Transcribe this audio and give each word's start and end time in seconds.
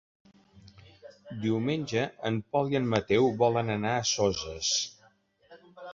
Diumenge 1.43 2.05
en 2.31 2.41
Pol 2.55 2.73
i 2.75 2.79
en 2.81 2.89
Mateu 2.97 3.29
volen 3.45 3.73
anar 3.77 3.95
a 3.99 4.03
Soses. 4.17 4.75